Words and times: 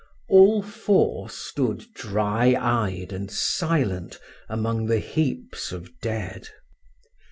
All 0.29 0.63
four 0.63 1.29
stood 1.29 1.85
dry 1.93 2.55
eyed 2.59 3.13
and 3.13 3.29
silent 3.29 4.17
among 4.49 4.87
the 4.87 4.99
heaps 4.99 5.71
of 5.71 5.91
dead. 5.99 6.49